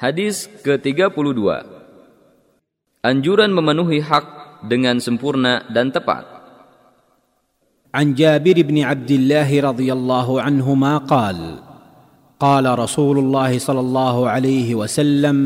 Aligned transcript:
Hadis 0.00 0.46
ke-32 0.60 1.40
Anjuran 3.00 3.54
memenuhi 3.54 4.02
hak 4.04 4.60
dengan 4.66 5.00
sempurna 5.00 5.64
dan 5.72 5.94
tepat. 5.94 6.36
عن 7.96 8.12
جابر 8.12 8.60
بن 8.68 8.84
عبد 8.84 9.10
الله 9.10 9.48
رضي 9.72 9.88
الله 9.88 10.28
عنهما 10.28 10.92
قال 11.08 11.38
قال 12.36 12.64
رسول 12.68 13.16
الله 13.24 13.56
صلى 13.56 13.80
الله 13.80 14.16
عليه 14.28 14.68
وسلم 14.76 15.36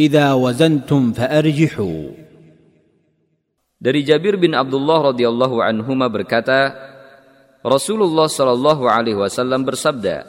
اذا 0.00 0.32
وزنتم 0.32 1.02
فارجحوا 1.12 2.00
Dari 3.80 4.04
Jabir 4.04 4.36
bin 4.36 4.52
Abdullah 4.52 5.08
radhiyallahu 5.08 5.64
anhuma 5.64 6.04
berkata, 6.12 6.76
Rasulullah 7.64 8.28
shallallahu 8.28 8.84
alaihi 8.84 9.16
wasallam 9.16 9.64
bersabda, 9.64 10.28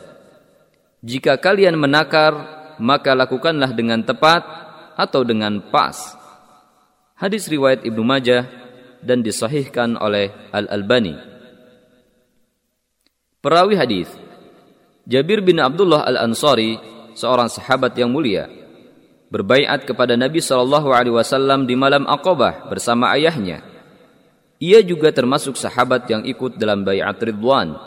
"Jika 1.04 1.36
kalian 1.36 1.75
menakar, 1.75 2.54
maka 2.82 3.16
lakukanlah 3.16 3.72
dengan 3.72 4.02
tepat 4.04 4.43
atau 4.96 5.22
dengan 5.22 5.61
pas." 5.72 6.16
Hadis 7.16 7.49
riwayat 7.49 7.85
Ibnu 7.85 8.04
Majah 8.04 8.44
dan 9.00 9.25
disahihkan 9.25 9.96
oleh 9.96 10.32
Al-Albani. 10.52 11.16
Perawi 13.40 13.79
hadis 13.79 14.11
Jabir 15.07 15.39
bin 15.39 15.62
Abdullah 15.62 16.02
Al-Ansari, 16.02 16.76
seorang 17.14 17.46
sahabat 17.46 17.94
yang 17.94 18.11
mulia, 18.11 18.50
berbaiat 19.30 19.86
kepada 19.86 20.18
Nabi 20.18 20.43
Shallallahu 20.43 20.90
alaihi 20.90 21.14
wasallam 21.14 21.63
di 21.63 21.79
malam 21.79 22.11
Aqabah 22.11 22.66
bersama 22.66 23.14
ayahnya. 23.14 23.63
Ia 24.58 24.82
juga 24.82 25.14
termasuk 25.14 25.54
sahabat 25.54 26.11
yang 26.11 26.27
ikut 26.27 26.58
dalam 26.58 26.82
baiat 26.82 27.22
Ridwan, 27.22 27.79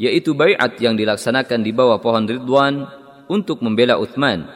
yaitu 0.00 0.32
baiat 0.32 0.80
yang 0.80 0.96
dilaksanakan 0.96 1.60
di 1.60 1.70
bawah 1.76 2.00
pohon 2.00 2.24
Ridwan 2.24 2.88
untuk 3.28 3.60
membela 3.64 3.96
Uthman. 4.00 4.46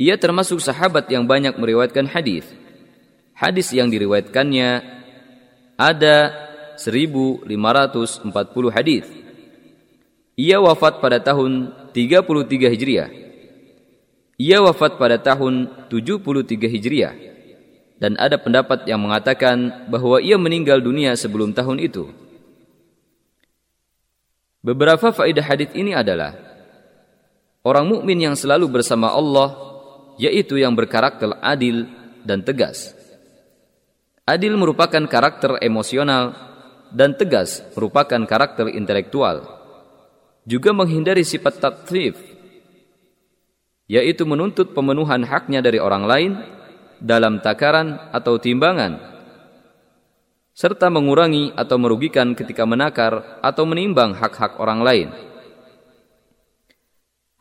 Ia 0.00 0.18
termasuk 0.18 0.58
sahabat 0.58 1.06
yang 1.12 1.28
banyak 1.28 1.54
meriwayatkan 1.54 2.10
hadis. 2.10 2.48
Hadis 3.32 3.70
yang 3.70 3.90
diriwayatkannya 3.90 4.82
ada 5.78 6.16
1540 6.78 7.46
hadis. 8.72 9.06
Ia 10.34 10.58
wafat 10.58 10.98
pada 10.98 11.20
tahun 11.20 11.70
33 11.92 12.72
Hijriah. 12.72 13.10
Ia 14.40 14.58
wafat 14.64 14.96
pada 14.96 15.20
tahun 15.20 15.86
73 15.92 16.66
Hijriah. 16.66 17.14
Dan 18.02 18.18
ada 18.18 18.34
pendapat 18.34 18.82
yang 18.90 18.98
mengatakan 18.98 19.86
bahwa 19.86 20.18
ia 20.18 20.34
meninggal 20.34 20.82
dunia 20.82 21.14
sebelum 21.14 21.54
tahun 21.54 21.78
itu. 21.78 22.10
Beberapa 24.62 25.14
faedah 25.14 25.46
hadis 25.46 25.70
ini 25.74 25.94
adalah 25.94 26.51
orang 27.62 27.86
mukmin 27.86 28.18
yang 28.18 28.36
selalu 28.38 28.68
bersama 28.70 29.10
Allah 29.10 29.54
yaitu 30.20 30.60
yang 30.60 30.74
berkarakter 30.76 31.38
adil 31.40 31.88
dan 32.22 32.44
tegas. 32.44 32.94
Adil 34.22 34.54
merupakan 34.54 35.02
karakter 35.10 35.58
emosional 35.58 36.30
dan 36.94 37.18
tegas 37.18 37.64
merupakan 37.74 38.22
karakter 38.22 38.70
intelektual. 38.70 39.62
Juga 40.46 40.74
menghindari 40.74 41.22
sifat 41.22 41.62
tatrif, 41.62 42.18
yaitu 43.86 44.26
menuntut 44.26 44.74
pemenuhan 44.74 45.22
haknya 45.22 45.62
dari 45.62 45.78
orang 45.78 46.04
lain 46.06 46.32
dalam 46.98 47.38
takaran 47.38 48.10
atau 48.10 48.38
timbangan, 48.42 48.98
serta 50.54 50.90
mengurangi 50.90 51.54
atau 51.54 51.78
merugikan 51.78 52.34
ketika 52.34 52.66
menakar 52.66 53.42
atau 53.42 53.64
menimbang 53.66 54.14
hak-hak 54.18 54.58
orang 54.58 54.82
lain. 54.82 55.08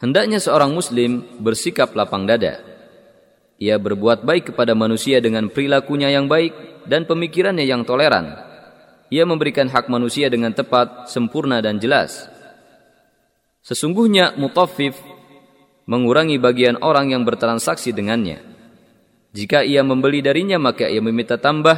Hendaknya 0.01 0.41
seorang 0.41 0.73
muslim 0.73 1.21
bersikap 1.37 1.93
lapang 1.93 2.25
dada. 2.25 2.57
Ia 3.61 3.77
berbuat 3.77 4.25
baik 4.25 4.49
kepada 4.49 4.73
manusia 4.73 5.21
dengan 5.21 5.45
perilakunya 5.53 6.09
yang 6.09 6.25
baik 6.25 6.81
dan 6.89 7.05
pemikirannya 7.05 7.61
yang 7.61 7.85
toleran. 7.85 8.33
Ia 9.13 9.29
memberikan 9.29 9.69
hak 9.69 9.85
manusia 9.93 10.33
dengan 10.33 10.57
tepat, 10.57 11.05
sempurna 11.05 11.61
dan 11.61 11.77
jelas. 11.77 12.25
Sesungguhnya 13.61 14.33
mutafif 14.41 14.97
mengurangi 15.85 16.41
bagian 16.41 16.81
orang 16.81 17.13
yang 17.13 17.21
bertransaksi 17.21 17.93
dengannya. 17.93 18.41
Jika 19.37 19.61
ia 19.61 19.85
membeli 19.85 20.25
darinya 20.25 20.57
maka 20.57 20.89
ia 20.89 20.97
meminta 20.97 21.37
tambah. 21.37 21.77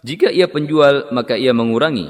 Jika 0.00 0.32
ia 0.32 0.48
penjual 0.48 1.12
maka 1.12 1.36
ia 1.36 1.52
mengurangi. 1.52 2.08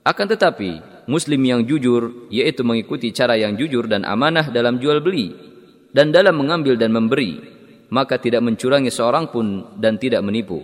Akan 0.00 0.24
tetapi 0.24 0.89
muslim 1.10 1.42
yang 1.42 1.66
jujur 1.66 2.30
yaitu 2.30 2.62
mengikuti 2.62 3.10
cara 3.10 3.34
yang 3.34 3.58
jujur 3.58 3.90
dan 3.90 4.06
amanah 4.06 4.46
dalam 4.54 4.78
jual 4.78 5.02
beli 5.02 5.34
dan 5.90 6.14
dalam 6.14 6.38
mengambil 6.38 6.78
dan 6.78 6.94
memberi 6.94 7.42
maka 7.90 8.16
tidak 8.22 8.46
mencurangi 8.46 8.88
seorang 8.88 9.28
pun 9.28 9.74
dan 9.76 9.98
tidak 9.98 10.22
menipu. 10.22 10.62